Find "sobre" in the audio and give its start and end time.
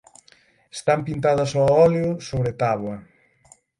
2.27-2.51